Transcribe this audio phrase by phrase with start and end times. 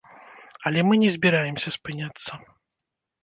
[0.69, 2.31] Але мы не збіраемся спыняцца.